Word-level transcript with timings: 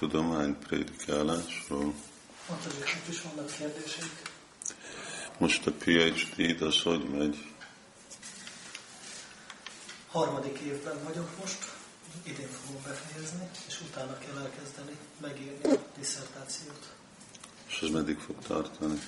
tudomány 0.00 0.58
prédikálásról. 0.58 1.94
Matozsiknak 2.48 3.08
is 3.08 3.22
vannak. 3.22 3.50
Most 5.38 5.66
a 5.66 5.72
PhD-d 5.72 6.62
az 6.62 6.82
hogy 6.82 7.04
megy? 7.04 7.46
Harmadik 10.10 10.58
évben 10.58 11.02
vagyok 11.04 11.38
most, 11.40 11.72
idén 12.22 12.48
fogom 12.48 12.82
befejezni, 12.82 13.50
és 13.66 13.80
utána 13.80 14.18
kell 14.18 14.38
elkezdeni 14.38 14.96
megírni 15.20 15.72
a 15.72 15.78
diszertációt. 15.98 16.92
És 17.68 17.80
ez 17.82 17.88
meddig 17.88 18.18
fog 18.18 18.36
tartani? 18.46 18.98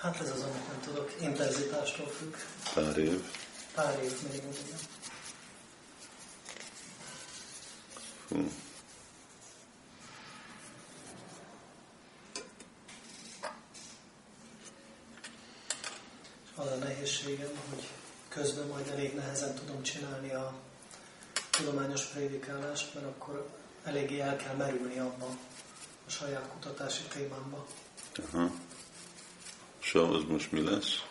Hát 0.00 0.20
ez 0.20 0.30
az, 0.30 0.42
amit 0.42 0.68
nem 0.68 0.80
tudok, 0.84 1.12
intenzitástól 1.20 2.08
függ. 2.08 2.34
Pár 2.74 2.98
év? 2.98 3.22
Pár 3.74 3.98
év 4.02 4.12
minimum, 4.22 4.52
igen. 4.66 4.78
Fú. 8.26 8.50
Az 16.56 16.66
a 16.66 16.76
nehézségem, 17.24 17.60
hogy 17.70 17.88
közben 18.28 18.66
majd 18.66 18.88
elég 18.88 19.14
nehezen 19.14 19.54
tudom 19.54 19.82
csinálni 19.82 20.32
a 20.32 20.54
tudományos 21.50 22.04
prédikálást, 22.04 22.94
mert 22.94 23.06
akkor 23.06 23.48
eléggé 23.84 24.20
el 24.20 24.36
kell 24.36 24.54
merülni 24.54 24.98
abba 24.98 25.26
a 26.06 26.10
saját 26.10 26.48
kutatási 26.52 27.02
témámba. 27.02 27.66
Aha. 28.32 28.50
És 29.82 29.94
az 29.94 30.22
most 30.28 30.52
mi 30.52 30.62
lesz? 30.62 31.02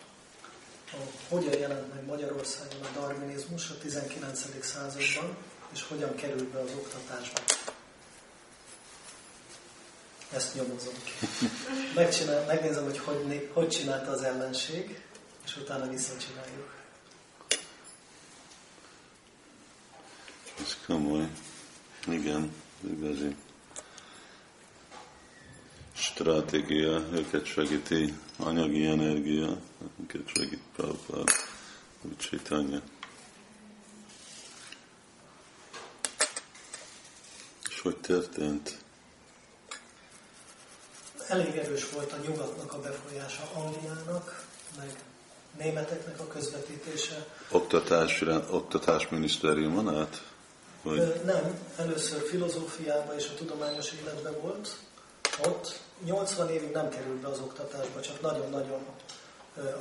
A, 0.92 0.96
hogyan 1.28 1.58
jelent 1.58 1.94
meg 1.94 2.04
Magyarországon 2.04 2.82
a 2.82 2.98
darwinizmus 2.98 3.70
a 3.70 3.78
19. 3.78 4.64
században, 4.64 5.36
és 5.72 5.82
hogyan 5.82 6.14
került 6.14 6.48
be 6.48 6.58
az 6.58 6.70
oktatásba. 6.74 7.40
Ezt 10.32 10.54
nyomozom 10.54 10.94
ki. 11.04 11.12
Megcsinál, 11.94 12.44
megnézem, 12.46 12.84
hogy 12.84 12.98
hogy, 12.98 13.50
hogy 13.52 13.68
csinálta 13.68 14.10
az 14.10 14.22
ellenség, 14.22 15.03
és 15.44 15.56
utána 15.56 15.88
visszacsináljuk. 15.88 16.74
Ez 20.60 20.76
komoly. 20.86 21.28
Igen, 22.08 22.54
igazi. 22.80 23.36
Stratégia, 25.92 27.08
őket 27.12 27.44
segíti, 27.44 28.14
anyagi 28.36 28.86
energia, 28.86 29.60
őket 30.02 30.28
segít 30.34 30.62
Prabhupád, 30.76 31.28
úgy 32.02 32.16
Chaitanya. 32.16 32.82
És 37.68 37.80
hogy 37.80 37.96
történt? 37.96 38.78
Elég 41.28 41.56
erős 41.56 41.90
volt 41.90 42.12
a 42.12 42.16
nyugatnak 42.16 42.72
a 42.72 42.80
befolyása 42.80 43.50
Angliának, 43.54 44.46
meg 44.76 44.96
németeknek 45.58 46.20
a 46.20 46.26
közvetítése. 46.26 47.26
Oktatás, 47.50 48.24
oktatásminisztériumon 48.50 49.96
át? 49.96 50.22
Vagy? 50.82 50.98
Ö, 50.98 51.14
Nem, 51.24 51.58
először 51.76 52.20
filozófiában 52.20 53.16
és 53.18 53.28
a 53.32 53.34
tudományos 53.34 53.92
életben 53.92 54.40
volt. 54.40 54.76
Ott 55.46 55.80
80 56.04 56.50
évig 56.50 56.70
nem 56.70 56.88
került 56.88 57.16
be 57.16 57.28
az 57.28 57.38
oktatásba, 57.38 58.00
csak 58.00 58.20
nagyon-nagyon 58.20 58.80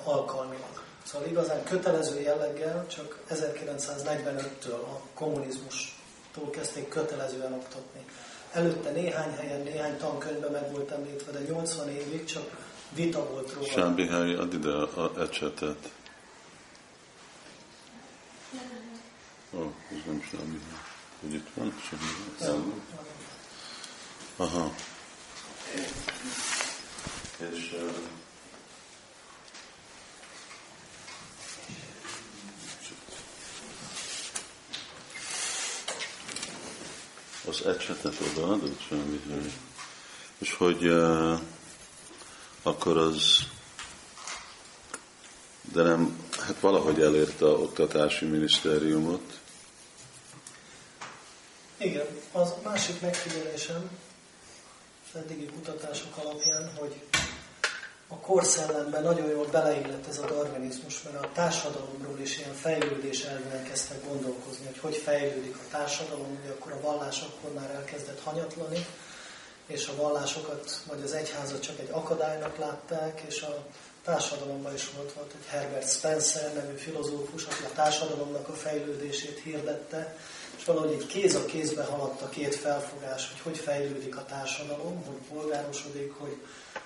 alkalmilag. 0.03 0.81
Szóval 1.03 1.27
igazán 1.27 1.63
kötelező 1.63 2.21
jelleggel 2.21 2.87
csak 2.87 3.19
1945-től 3.29 4.81
a 4.81 4.99
kommunizmustól 5.13 6.49
kezdték 6.51 6.87
kötelezően 6.87 7.53
oktatni. 7.53 8.05
Előtte 8.51 8.89
néhány 8.89 9.35
helyen, 9.35 9.61
néhány 9.61 9.97
tankönyvben 9.97 10.51
meg 10.51 10.71
volt 10.71 10.91
említve, 10.91 11.31
de 11.31 11.39
80 11.39 11.89
évig 11.89 12.25
csak 12.25 12.49
vita 12.95 13.29
volt 13.29 13.53
róla. 13.53 13.67
Sámbihái, 13.67 14.33
add 14.33 14.53
ide 14.53 14.73
a 14.73 15.11
ecsetet. 15.19 15.91
Ó, 19.51 19.59
oh, 19.59 19.71
ez 19.91 20.05
nem 20.05 20.21
Sámbihái. 20.21 20.79
Hogy 21.21 21.33
itt 21.33 21.47
van? 21.53 21.73
Sámbihái. 21.89 22.61
Nem. 22.61 22.83
Aha. 24.37 24.73
És 27.37 27.71
uh, 27.73 27.93
az 37.47 37.65
ecsetet 37.65 38.19
odaadod 38.19 38.79
semmi. 38.87 39.21
És 40.37 40.53
hogy 40.53 40.85
uh, 40.85 41.39
akkor 42.63 42.97
az 42.97 43.37
de 45.71 45.83
nem, 45.83 46.27
hát 46.39 46.59
valahogy 46.59 47.01
elérte 47.01 47.45
a 47.45 47.59
oktatási 47.59 48.25
minisztériumot. 48.25 49.39
Igen, 51.77 52.05
az 52.31 52.53
másik 52.63 53.01
megfigyelésem 53.01 53.89
az 55.13 55.19
eddigi 55.19 55.45
kutatások 55.45 56.17
alapján, 56.17 56.73
hogy 56.79 57.01
a 58.07 58.15
korszellemben 58.15 59.03
nagyon 59.03 59.29
jól 59.29 59.47
beleillett 59.51 60.07
ez 60.07 60.17
a 60.17 60.25
darwinizmus, 60.25 61.01
mert 61.01 61.25
a 61.25 61.29
társadalomról 61.33 62.19
is 62.19 62.37
ilyen 62.37 62.53
fejlődés 62.53 63.23
elvűen 63.23 63.63
kezdtek 63.63 64.07
gondolkozni, 64.07 64.65
hogy 64.65 64.77
hogy 64.77 64.95
fejlődik 64.95 65.55
a 65.55 65.71
társadalom, 65.71 66.39
ugye 66.41 66.51
akkor 66.51 66.71
a 66.71 66.81
vallás 66.81 67.21
akkor 67.21 67.53
már 67.53 67.69
elkezdett 67.69 68.21
hanyatlani, 68.23 68.85
és 69.67 69.87
a 69.87 69.95
vallásokat, 69.95 70.81
vagy 70.87 71.01
az 71.03 71.13
egyházat 71.13 71.61
csak 71.61 71.79
egy 71.79 71.89
akadálynak 71.91 72.57
látták, 72.57 73.21
és 73.27 73.41
a 73.41 73.65
társadalomban 74.03 74.73
is 74.73 74.89
volt, 74.95 75.13
volt 75.13 75.33
egy 75.39 75.47
Herbert 75.47 75.89
Spencer 75.89 76.53
nevű 76.53 76.75
filozófus, 76.75 77.45
aki 77.45 77.63
a 77.63 77.73
társadalomnak 77.75 78.47
a 78.49 78.53
fejlődését 78.53 79.41
hirdette, 79.43 80.17
és 80.57 80.65
valahogy 80.65 80.91
egy 80.91 81.05
kéz 81.05 81.35
a 81.35 81.45
kézbe 81.45 81.83
haladt 81.83 82.21
a 82.21 82.29
két 82.29 82.55
felfogás, 82.55 83.27
hogy 83.27 83.39
hogy 83.41 83.57
fejlődik 83.57 84.17
a 84.17 84.25
társadalom, 84.25 85.03
hogy 85.05 85.37
polgárosodik, 85.37 86.13
hogy 86.17 86.37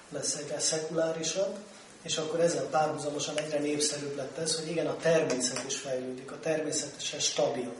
lesz 0.09 0.35
egyre 0.35 0.59
szekulárisabb, 0.59 1.55
és 2.01 2.17
akkor 2.17 2.39
ezzel 2.39 2.65
párhuzamosan 2.65 3.37
egyre 3.37 3.59
népszerűbb 3.59 4.15
lett 4.15 4.37
ez, 4.37 4.55
hogy 4.55 4.69
igen, 4.69 4.87
a 4.87 4.97
természet 4.97 5.63
is 5.67 5.75
fejlődik, 5.75 6.31
a 6.31 6.39
természet 6.39 6.93
is 6.97 7.15
stabil. 7.19 7.73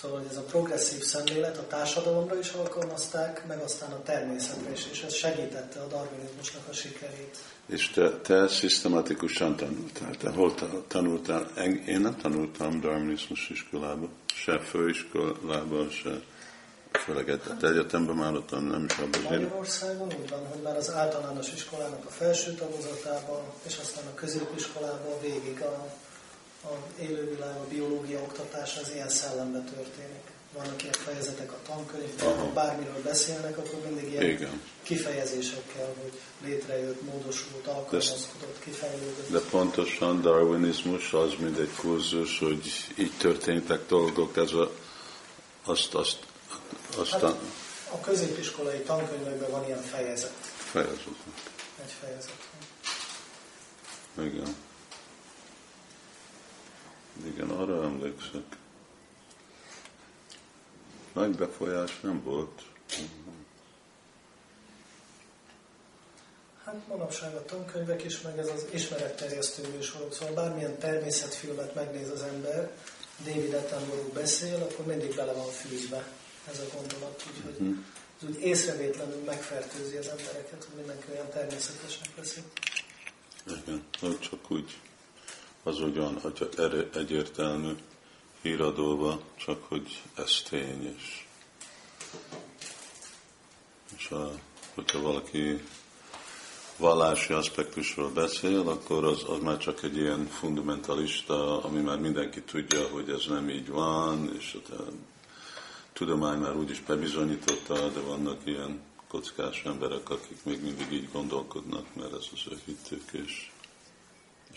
Szóval 0.00 0.18
hogy 0.18 0.28
ez 0.30 0.36
a 0.36 0.40
progresszív 0.42 1.02
szemlélet 1.02 1.56
a 1.56 1.66
társadalomra 1.66 2.38
is 2.38 2.50
alkalmazták, 2.50 3.46
meg 3.46 3.60
aztán 3.60 3.92
a 3.92 4.02
természetre 4.02 4.70
is, 4.72 4.86
és 4.90 5.02
ez 5.02 5.14
segítette 5.14 5.80
a 5.80 5.86
darwinizmusnak 5.86 6.62
a 6.68 6.72
sikerét. 6.72 7.36
És 7.66 7.90
te, 7.90 8.10
te 8.10 8.48
szisztematikusan 8.48 9.56
tanultál. 9.56 10.16
Te 10.16 10.30
hol 10.30 10.54
ta- 10.54 10.84
tanultál? 10.86 11.50
Én 11.86 12.00
nem 12.00 12.16
tanultam 12.16 12.80
darwinizmus 12.80 13.48
iskolába, 13.50 14.08
se 14.34 14.58
főiskolában, 14.58 15.90
se 15.90 16.10
főleg 16.92 17.40
te 17.58 17.68
egyetemben 17.68 18.16
már 18.16 18.34
ott 18.34 18.50
nem 18.50 18.84
is 18.88 18.96
abban. 18.96 19.22
Magyarországon 19.22 20.06
úgy 20.20 20.30
van, 20.30 20.46
hogy 20.46 20.62
már 20.62 20.76
az 20.76 20.90
általános 20.90 21.52
iskolának 21.52 22.04
a 22.04 22.10
felső 22.10 22.52
tagozatában, 22.52 23.40
és 23.66 23.76
aztán 23.78 24.04
a 24.06 24.14
középiskolában 24.14 25.20
végig 25.20 25.60
a, 25.60 25.86
a 26.64 26.72
élővilág, 27.00 27.56
a 27.56 27.68
biológia 27.68 27.97
oktatás 28.28 28.76
az 28.82 28.90
ilyen 28.94 29.08
szellemben 29.08 29.64
történik. 29.64 30.22
Vannak 30.52 30.82
ilyen 30.82 30.94
fejezetek 30.94 31.52
a 31.52 31.58
tankönyvben, 31.66 32.38
ha 32.38 32.52
bármiről 32.52 33.02
beszélnek, 33.02 33.58
akkor 33.58 33.80
mindig 33.84 34.10
ilyen 34.10 34.22
Igen. 34.22 34.60
kifejezésekkel, 34.82 35.94
hogy 36.02 36.12
létrejött, 36.44 37.02
módosult, 37.02 37.66
alkalmazkodott, 37.66 38.58
kifejlődött. 38.64 39.30
De 39.30 39.40
pontosan 39.50 40.20
darwinizmus 40.20 41.12
az, 41.12 41.32
mint 41.38 41.58
egy 41.58 41.70
kurzus, 41.80 42.38
hogy 42.38 42.72
így 42.98 43.12
történtek 43.18 43.86
dolgok, 43.88 44.36
ez 44.36 44.52
a, 44.52 44.70
azt, 45.64 45.94
azt, 45.94 46.18
azt 46.96 47.12
a 47.12 47.26
Hát, 47.26 47.36
a 47.92 48.00
középiskolai 48.00 48.78
tankönyvekben 48.78 49.50
van 49.50 49.66
ilyen 49.66 49.82
fejezet. 49.82 50.32
fejezet. 50.56 51.06
Egy 51.84 51.92
fejezet. 52.00 52.36
Igen. 54.18 54.54
Igen, 57.26 57.48
arra 57.50 57.84
emlékszek. 57.84 58.42
Nagy 61.12 61.30
befolyás 61.36 62.00
nem 62.00 62.22
volt. 62.22 62.62
Hát 66.64 66.86
manapság 66.88 67.34
a 67.34 67.44
tankönyvek 67.44 68.04
is, 68.04 68.20
meg 68.20 68.38
ez 68.38 68.48
az 68.48 68.66
ismeretterjesztő 68.72 69.68
műsorok, 69.76 70.12
szóval 70.12 70.34
bármilyen 70.34 70.78
természetfilmet 70.78 71.74
megnéz 71.74 72.10
az 72.10 72.22
ember, 72.22 72.70
David 73.24 73.54
Attenborough 73.54 74.12
beszél, 74.12 74.62
akkor 74.62 74.86
mindig 74.86 75.14
bele 75.14 75.32
van 75.32 75.46
fűzve 75.50 76.08
ez 76.50 76.58
a 76.58 76.76
gondolat, 76.76 77.24
úgyhogy 77.30 77.66
Mhm. 77.66 77.78
ez 78.22 78.28
úgy 78.28 78.40
észrevétlenül 78.40 79.22
megfertőzi 79.24 79.96
az 79.96 80.08
embereket, 80.08 80.64
hogy 80.64 80.76
mindenki 80.76 81.06
olyan 81.10 81.28
természetesnek 81.28 82.08
veszi. 82.16 82.42
Igen, 83.46 83.84
csak 84.20 84.50
úgy 84.50 84.76
az 85.68 85.80
ugyan, 85.80 86.20
egyértelmű 86.94 87.72
híradóba, 88.42 89.20
csak 89.36 89.64
hogy 89.68 90.02
ez 90.14 90.42
tény 90.48 90.94
is. 90.96 91.26
És 93.96 94.10
a, 94.10 94.32
hogyha 94.74 95.00
valaki 95.00 95.62
vallási 96.76 97.32
aspektusról 97.32 98.10
beszél, 98.10 98.68
akkor 98.68 99.04
az, 99.04 99.24
az 99.28 99.38
már 99.42 99.58
csak 99.58 99.82
egy 99.82 99.96
ilyen 99.96 100.26
fundamentalista, 100.26 101.62
ami 101.62 101.80
már 101.80 101.98
mindenki 101.98 102.42
tudja, 102.42 102.88
hogy 102.88 103.10
ez 103.10 103.24
nem 103.28 103.48
így 103.48 103.68
van, 103.68 104.30
és 104.38 104.58
a 104.68 104.82
tudomány 105.92 106.38
már 106.38 106.56
úgyis 106.56 106.80
bebizonyította, 106.80 107.88
de 107.88 108.00
vannak 108.00 108.40
ilyen 108.44 108.80
kockás 109.08 109.62
emberek, 109.64 110.10
akik 110.10 110.44
még 110.44 110.62
mindig 110.62 110.92
így 110.92 111.08
gondolkodnak, 111.12 111.94
mert 111.94 112.12
ez 112.12 112.24
az 112.32 112.40
ő 112.50 112.60
hittük, 112.64 113.12
és, 113.12 113.50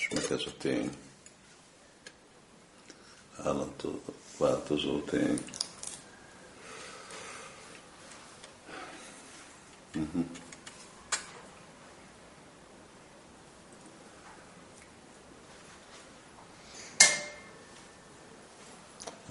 és 0.01 0.07
meg 0.13 0.39
ez 0.39 0.45
a 0.45 0.57
tény. 0.57 0.89
Állandó 3.44 4.01
változó 4.38 5.00
tény. 5.00 5.44
Uh-huh. 9.95 10.25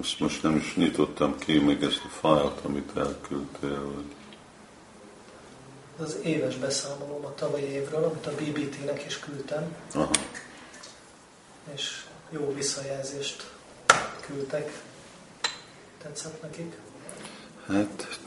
Ezt 0.01 0.19
most 0.19 0.43
nem 0.43 0.57
is 0.57 0.75
nyitottam 0.75 1.39
ki 1.39 1.59
még 1.59 1.83
ezt 1.83 2.05
a 2.05 2.09
fájlt, 2.09 2.65
amit 2.65 2.97
elküldtél. 2.97 3.93
Hogy... 3.95 4.15
Az 5.99 6.17
éves 6.23 6.57
beszámolóm 6.57 7.25
a 7.25 7.35
tavalyi 7.35 7.65
évről, 7.65 8.05
amit 8.05 8.27
a 8.27 8.35
BBT-nek 8.35 9.05
is 9.07 9.19
küldtem. 9.19 9.75
Aha. 9.95 10.11
És 11.75 12.05
jó 12.31 12.55
visszajelzést 12.55 13.51
küldtek. 14.21 14.83
Tetszett 16.03 16.43
nekik. 16.43 16.77
Hát... 17.67 18.19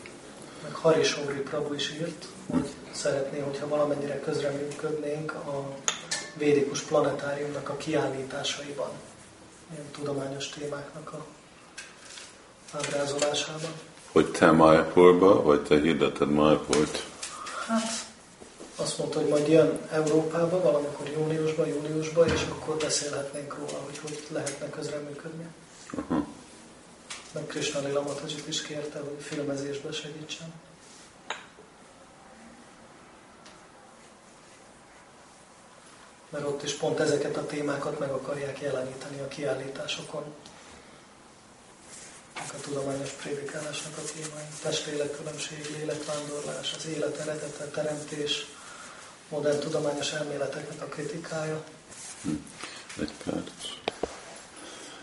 Meg 0.63 0.73
Haris 0.73 1.17
Óri 1.17 1.39
Prabhu 1.39 1.73
is 1.73 1.91
írt, 1.91 2.25
hogy 2.51 2.69
szeretné, 2.91 3.39
hogyha 3.39 3.67
valamennyire 3.67 4.19
közreműködnénk 4.19 5.31
a 5.31 5.75
védikus 6.33 6.81
planetáriumnak 6.81 7.69
a 7.69 7.77
kiállításaiban, 7.77 8.89
ilyen 9.71 9.85
tudományos 9.91 10.49
témáknak 10.49 11.13
a 11.13 11.25
ábrázolásában. 12.77 13.71
Hogy 14.11 14.31
te 14.31 14.51
Mayapurba, 14.51 15.41
vagy 15.41 15.63
te 15.63 15.79
hirdeted 15.79 16.29
Mayapurt? 16.29 17.05
Hát, 17.67 18.02
azt 18.83 18.97
mondta, 18.97 19.19
hogy 19.19 19.29
majd 19.29 19.47
jön 19.47 19.79
Európába 19.91 20.61
valamikor 20.61 21.07
júniusban, 21.09 21.67
júliusban, 21.67 22.27
és 22.27 22.45
akkor 22.49 22.77
beszélhetnénk 22.77 23.55
róla, 23.57 23.83
hogy 23.85 23.97
hogy 23.97 24.27
lehetne 24.31 24.69
közreműködni. 24.69 25.45
Uh-huh. 25.93 26.25
Meg 27.31 27.45
Krishna 27.45 27.79
Lila 27.79 28.01
Matajit 28.01 28.47
is 28.47 28.61
kérte, 28.61 28.99
hogy 28.99 29.17
filmezésbe 29.19 29.91
segítsen. 29.91 30.53
Mert 36.29 36.45
ott 36.45 36.63
is 36.63 36.73
pont 36.73 36.99
ezeket 36.99 37.37
a 37.37 37.45
témákat 37.45 37.99
meg 37.99 38.09
akarják 38.11 38.61
jeleníteni 38.61 39.19
a 39.19 39.27
kiállításokon 39.27 40.23
a 42.35 42.61
tudományos 42.61 43.09
prédikálásnak 43.09 43.97
a 43.97 44.01
témái. 44.13 44.43
Testlélek 44.61 45.17
különbség, 45.17 45.75
lélekvándorlás, 45.77 46.73
az 46.77 46.85
élet 46.85 47.17
eredete, 47.17 47.65
teremtés, 47.65 48.45
modern 49.33 49.59
tudományos 49.59 50.11
elméleteknek 50.11 50.81
a 50.81 50.85
kritikája. 50.85 51.63
Hm. 52.23 52.31
Perc. 53.23 53.41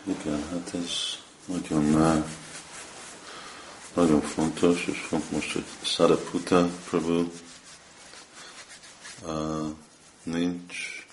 Igen, 0.02 0.48
hát 0.50 0.74
ez 0.74 0.90
nagyon 1.44 2.24
nagyon 3.94 4.20
fontos, 4.20 4.86
és 4.86 5.08
most, 5.30 5.52
hogy 5.52 5.64
Saraputa 5.82 6.68
Prabhu 6.88 7.30
uh, 9.24 9.66
nincs, 10.22 11.06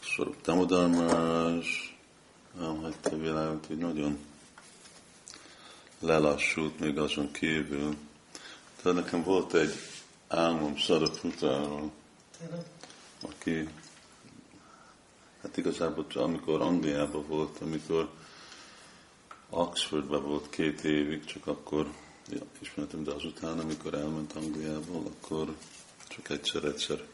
Swarup 0.00 0.42
Damodar 0.42 0.88
Maharaj 0.88 1.64
elhagyta 2.60 3.16
világot, 3.16 3.66
hogy 3.66 3.78
nagyon 3.78 4.18
lelassult 6.00 6.80
még 6.80 6.98
azon 6.98 7.30
kívül. 7.30 7.96
De 8.82 8.92
nekem 8.92 9.22
volt 9.22 9.54
egy 9.54 9.74
álmom 10.32 10.78
Szaraputáról, 10.78 11.90
aki 13.20 13.68
hát 15.42 15.56
igazából 15.56 16.06
amikor 16.14 16.60
Angliában 16.60 17.26
volt, 17.26 17.58
amikor 17.60 18.10
Oxfordban 19.50 20.22
volt 20.22 20.50
két 20.50 20.84
évig, 20.84 21.24
csak 21.24 21.46
akkor 21.46 21.92
ja, 22.28 22.40
ismertem, 22.58 23.04
de 23.04 23.12
azután, 23.12 23.58
amikor 23.58 23.94
elment 23.94 24.32
Angliából, 24.32 25.02
akkor 25.06 25.54
csak 26.08 26.30
egyszer-egyszer 26.30 27.06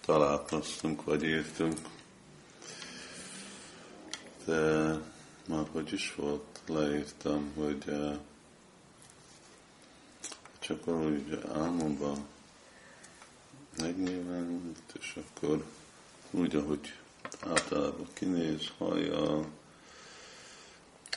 találkoztunk, 0.00 1.04
vagy 1.04 1.24
írtunk. 1.24 1.78
De 4.44 4.92
már 5.48 5.66
hogy 5.72 5.92
is 5.92 6.14
volt, 6.14 6.60
leírtam, 6.66 7.52
hogy 7.56 7.82
uh, 7.86 8.16
csak 10.58 10.86
ahogy 10.86 11.38
álmomban 11.52 12.26
megnyilvánult, 13.78 14.94
és 15.00 15.16
akkor 15.16 15.64
úgy, 16.30 16.54
ahogy 16.56 16.94
általában 17.40 18.06
kinéz, 18.12 18.72
hallja, 18.78 19.48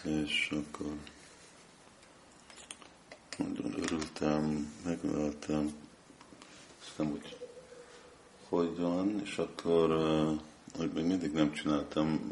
és 0.04 0.50
akkor 0.52 0.94
nagyon 3.38 3.74
örültem, 3.84 4.74
megöltem, 4.84 5.74
aztán 6.82 7.12
úgy, 7.12 7.38
hogy 8.50 8.78
van, 8.78 9.22
és 9.24 9.38
akkor, 9.38 9.90
hogy 10.78 10.92
még 10.94 11.06
mindig 11.06 11.32
nem 11.32 11.52
csináltam, 11.52 12.32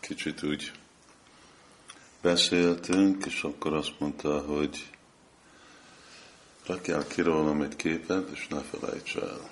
kicsit 0.00 0.42
úgy 0.42 0.72
beszéltünk, 2.22 3.26
és 3.26 3.42
akkor 3.42 3.72
azt 3.72 3.92
mondta, 3.98 4.40
hogy 4.40 4.90
rakjál 6.66 7.06
ki 7.06 7.20
rólam 7.22 7.62
egy 7.62 7.76
képet, 7.76 8.30
és 8.30 8.48
ne 8.48 8.60
felejts 8.60 9.16
el. 9.16 9.50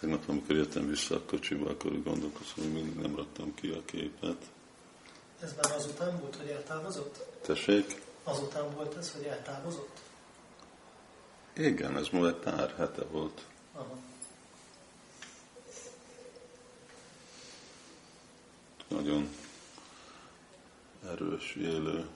Tegnap, 0.00 0.28
amikor 0.28 0.56
jöttem 0.56 0.86
vissza 0.88 1.14
a 1.14 1.22
kocsiba, 1.22 1.70
akkor 1.70 1.92
úgy 1.92 2.02
gondolkoztam, 2.02 2.64
hogy 2.64 2.72
mindig 2.72 2.94
nem 2.94 3.16
raktam 3.16 3.54
ki 3.54 3.68
a 3.68 3.84
képet. 3.84 4.42
Ez 5.40 5.54
már 5.62 5.76
azután 5.76 6.20
volt, 6.20 6.36
hogy 6.36 6.48
eltávozott? 6.48 7.24
Tessék? 7.42 8.00
Azután 8.24 8.74
volt 8.74 8.96
ez, 8.96 9.12
hogy 9.12 9.22
eltávozott? 9.22 9.98
Igen, 11.52 11.96
ez 11.96 12.08
már 12.08 12.24
egy 12.24 12.34
pár 12.34 12.74
hete 12.76 13.04
volt. 13.04 13.44
Aha. 13.72 13.96
Nagyon 18.88 19.28
erős, 21.06 21.54
élő 21.54 22.08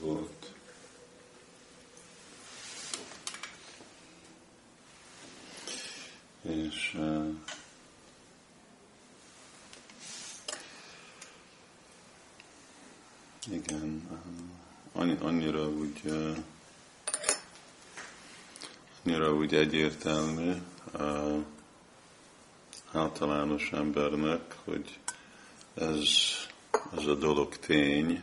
volt. 0.00 0.53
És 6.44 6.98
igen, 13.50 14.08
annyira 15.22 15.68
úgy 15.68 16.02
annyira 19.04 19.34
úgy 19.34 19.54
egyértelmű 19.54 20.52
uh, 20.94 21.44
általános 22.92 23.70
embernek, 23.72 24.56
hogy 24.64 24.98
ez, 25.74 26.08
ez 26.96 27.06
a 27.06 27.14
dolog 27.14 27.56
tény, 27.56 28.22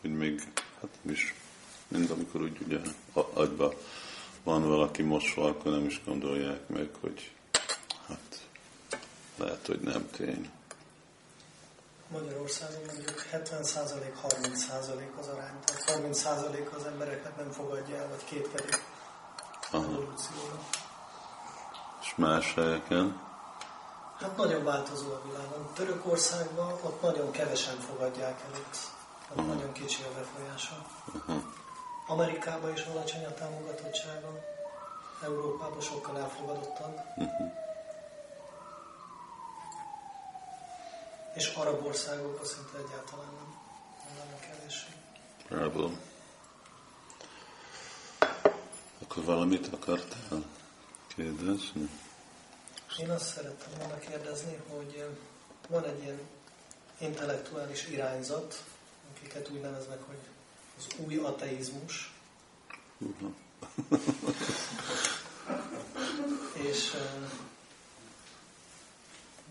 hogy 0.00 0.10
még 0.10 0.40
hát 0.80 0.98
nem 1.02 1.14
is, 1.14 1.34
mind 1.88 2.10
amikor 2.10 2.42
úgy 2.42 2.58
ugye 2.66 2.78
agyba 3.12 3.74
van 4.42 4.68
valaki 4.68 5.02
mosva, 5.02 5.44
akkor 5.44 5.72
nem 5.72 5.84
is 5.84 6.00
gondolják 6.04 6.68
meg, 6.68 6.88
hogy 7.00 7.30
lehet, 9.36 9.66
hogy 9.66 9.80
nem 9.80 10.10
tény. 10.10 10.50
Magyarországon 12.08 12.80
mondjuk 12.86 13.26
70% 13.32 13.42
30% 14.22 15.18
az 15.20 15.28
arány, 15.28 15.58
tehát 15.64 16.00
30% 16.00 16.76
az 16.76 16.84
embereknek 16.84 17.36
nem 17.36 17.50
fogadja 17.50 17.96
el, 17.96 18.08
vagy 18.08 18.24
kétkedik 18.24 18.82
evolúcióra. 19.72 20.58
És 22.02 22.14
más 22.16 22.54
helyeken? 22.54 23.20
Hát 24.20 24.36
nagyon 24.36 24.64
változó 24.64 25.12
a 25.12 25.20
világon. 25.26 25.70
Törökországban 25.74 26.72
ott 26.72 27.02
nagyon 27.02 27.30
kevesen 27.30 27.78
fogadják 27.78 28.40
el 28.44 28.58
itt. 28.58 28.76
Ott 29.36 29.46
nagyon 29.46 29.72
kicsi 29.72 30.02
a 30.02 30.18
befolyása. 30.18 30.86
Uh-huh. 31.14 31.42
Amerikában 32.06 32.72
is 32.72 32.82
alacsony 32.82 33.24
a 33.24 33.34
támogatottsága. 33.34 34.28
Európában 35.22 35.80
sokkal 35.80 36.18
elfogadottabb. 36.18 37.00
Uh-huh. 37.16 37.63
És 41.34 41.52
arab 41.54 41.86
országokban 41.86 42.44
szinte 42.44 42.78
egyáltalán 42.78 43.32
nem. 43.34 43.54
Nagyon 44.18 44.40
kevés. 44.40 44.86
Bravo. 45.48 45.90
Akkor 49.02 49.24
valamit 49.24 49.66
akartál 49.66 50.44
kérdezni? 51.06 51.88
Én 52.98 53.10
azt 53.10 53.34
szerettem 53.34 53.72
volna 53.78 53.98
kérdezni, 53.98 54.56
hogy 54.68 55.04
van 55.68 55.84
egy 55.84 56.02
ilyen 56.02 56.20
intellektuális 56.98 57.88
irányzat, 57.88 58.64
akiket 59.14 59.50
úgy 59.50 59.60
neveznek, 59.60 60.02
hogy 60.06 60.18
az 60.78 60.86
új 61.06 61.16
ateizmus. 61.16 62.12
Uh-huh. 62.98 63.34
és 66.52 66.96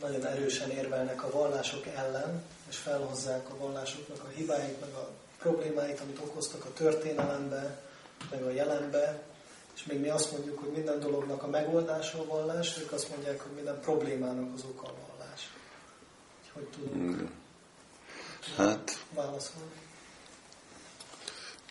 nagyon 0.04 0.26
erősen 0.26 0.70
érvelnek 0.70 1.24
a 1.24 1.32
vallások 1.32 1.86
ellen, 1.88 2.44
és 2.70 2.78
felhozzák 2.78 3.50
a 3.50 3.58
vallásoknak 3.58 4.24
a 4.24 4.28
hibáit, 4.28 4.80
meg 4.80 4.94
a 4.94 5.10
problémáit, 5.40 6.00
amit 6.00 6.20
okoztak 6.20 6.66
a 6.66 6.74
történelembe, 6.74 7.82
meg 8.32 8.44
a 8.44 8.50
jelenbe, 8.50 9.24
és 9.76 9.84
még 9.84 10.00
mi 10.00 10.10
azt 10.10 10.32
mondjuk, 10.32 10.60
hogy 10.60 10.72
minden 10.72 11.00
dolognak 11.00 11.44
a 11.44 11.48
megoldása 11.48 12.20
a 12.20 12.26
vallás, 12.26 12.78
ők 12.78 12.92
azt 12.92 13.10
mondják, 13.10 13.42
hogy 13.42 13.52
minden 13.52 13.80
problémának 13.80 14.54
az 14.56 14.64
oka 14.70 14.88
a 14.88 14.94
vallás. 15.08 15.50
Hogy 16.54 16.64
tudunk 16.64 17.22
mm. 17.22 17.26
hát, 18.56 19.06
válaszolni? 19.14 19.82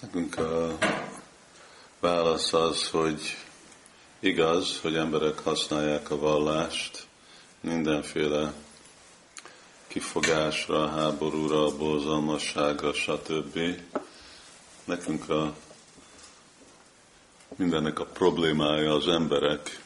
Nekünk 0.00 0.38
a 0.38 0.78
válasz 2.00 2.52
az, 2.52 2.88
hogy 2.88 3.20
igaz, 4.18 4.80
hogy 4.80 4.96
emberek 4.96 5.38
használják 5.38 6.10
a 6.10 6.18
vallást 6.18 7.06
mindenféle 7.62 8.52
kifogásra, 9.86 10.88
háborúra, 10.88 11.76
borzalmasságra, 11.76 12.92
stb. 12.92 13.58
Nekünk 14.84 15.28
a 15.28 15.54
mindennek 17.56 17.98
a 17.98 18.04
problémája 18.04 18.94
az 18.94 19.08
emberek, 19.08 19.82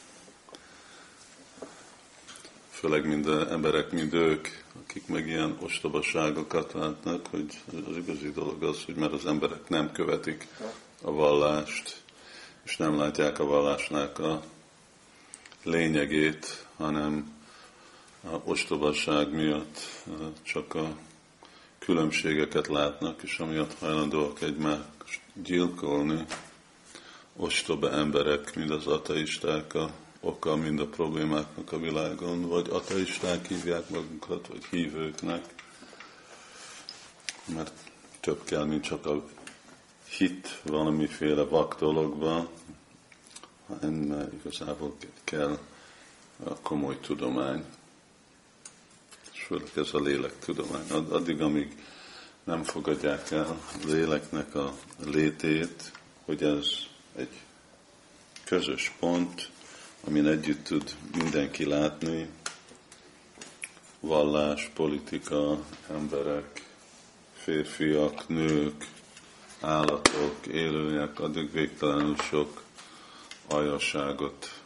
főleg 2.69 3.05
mind 3.05 3.27
emberek, 3.27 3.91
mind 3.91 4.13
ők, 4.13 4.47
akik 4.83 5.07
meg 5.07 5.27
ilyen 5.27 5.57
ostobaságokat 5.59 6.73
látnak, 6.73 7.27
hogy 7.27 7.61
az 7.89 7.97
igazi 7.97 8.31
dolog 8.31 8.63
az, 8.63 8.83
hogy 8.85 8.95
mert 8.95 9.13
az 9.13 9.25
emberek 9.25 9.69
nem 9.69 9.91
követik 9.91 10.47
a 11.01 11.11
vallást, 11.11 12.01
és 12.63 12.77
nem 12.77 12.97
látják 12.97 13.39
a 13.39 13.45
vallásnak 13.45 14.19
a 14.19 14.43
lényegét, 15.63 16.65
hanem 16.77 17.36
a 18.31 18.41
ostobaság 18.43 19.31
miatt 19.31 19.79
csak 20.41 20.75
a 20.75 20.97
különbségeket 21.79 22.67
látnak, 22.67 23.23
és 23.23 23.39
amiatt 23.39 23.73
hajlandóak 23.79 24.41
egymást 24.41 25.21
gyilkolni, 25.43 26.25
ostoba 27.35 27.91
emberek, 27.91 28.55
mind 28.55 28.71
az 28.71 28.87
ateisták 28.87 29.73
a 29.73 29.91
oka 30.19 30.55
mind 30.55 30.79
a 30.79 30.87
problémáknak 30.87 31.71
a 31.71 31.79
világon, 31.79 32.47
vagy 32.47 32.69
ateisták 32.69 33.47
hívják 33.47 33.89
magukat, 33.89 34.47
vagy 34.47 34.65
hívőknek, 34.65 35.53
mert 37.45 37.73
több 38.19 38.43
kell, 38.43 38.63
mint 38.63 38.83
csak 38.83 39.05
a 39.05 39.23
hit 40.09 40.61
valamiféle 40.63 41.43
vak 41.43 41.79
dologban, 41.79 42.47
hanem 43.67 44.29
igazából 44.39 44.95
kell 45.23 45.57
a 46.43 46.55
komoly 46.61 46.99
tudomány, 46.99 47.63
főleg 49.47 49.71
ez 49.75 49.93
a 49.93 49.99
lélektudomány. 49.99 50.89
Addig, 50.89 51.41
amíg 51.41 51.83
nem 52.43 52.63
fogadják 52.63 53.31
el 53.31 53.45
a 53.45 53.85
léleknek 53.85 54.55
a 54.55 54.73
létét, 55.05 55.91
hogy 56.25 56.43
ez 56.43 56.65
egy 57.15 57.41
közös 58.43 58.91
pont, 58.99 59.49
amin 60.07 60.27
együtt 60.27 60.63
tud 60.63 60.95
mindenki 61.17 61.65
látni, 61.65 62.29
vallás, 63.99 64.71
politika, 64.73 65.63
emberek, 65.89 66.65
férfiak, 67.33 68.27
nők, 68.27 68.87
állatok, 69.61 70.45
élőnyek, 70.45 71.19
addig 71.19 71.51
végtelenül 71.51 72.15
sok 72.15 72.63
aljasságot 73.47 74.61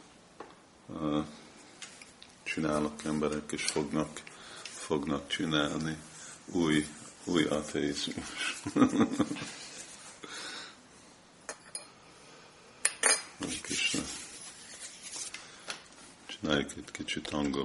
csinálnak 2.43 3.03
emberek, 3.03 3.51
és 3.51 3.63
fognak, 3.63 4.21
fognak 4.91 5.27
csinálni 5.27 5.97
új, 6.45 6.87
új 7.23 7.43
ateizmus. 7.43 8.61
Krishna. 13.61 14.01
Csináljuk 16.25 16.71
egy 16.77 16.91
kicsit 16.91 17.29
angol. 17.29 17.59